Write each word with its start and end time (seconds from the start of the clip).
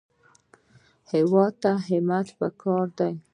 هېواد 1.11 1.53
ته 1.63 1.71
همت 1.87 2.27
پکار 2.39 2.85
دی 2.97 3.13